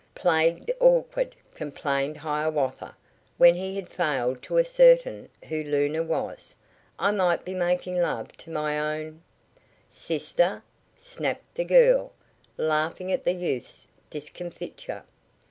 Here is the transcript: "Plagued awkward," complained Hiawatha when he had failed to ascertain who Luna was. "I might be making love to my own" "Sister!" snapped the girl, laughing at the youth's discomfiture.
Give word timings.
"Plagued 0.15 0.71
awkward," 0.79 1.35
complained 1.53 2.17
Hiawatha 2.17 2.95
when 3.37 3.53
he 3.53 3.75
had 3.75 3.87
failed 3.87 4.41
to 4.41 4.57
ascertain 4.57 5.29
who 5.47 5.63
Luna 5.63 6.01
was. 6.01 6.55
"I 6.97 7.11
might 7.11 7.45
be 7.45 7.53
making 7.53 8.01
love 8.01 8.35
to 8.37 8.49
my 8.49 8.79
own" 8.79 9.21
"Sister!" 10.07 10.63
snapped 10.97 11.53
the 11.53 11.65
girl, 11.65 12.13
laughing 12.57 13.11
at 13.11 13.25
the 13.25 13.33
youth's 13.33 13.87
discomfiture. 14.09 15.03